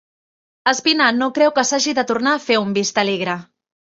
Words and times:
Espinar 0.71 1.09
no 1.17 1.27
creu 1.35 1.51
que 1.59 1.65
s'hagi 1.71 1.95
de 1.99 2.05
tornar 2.13 2.35
a 2.37 2.41
fer 2.47 2.57
un 2.65 2.75
Vistalegre 2.79 3.39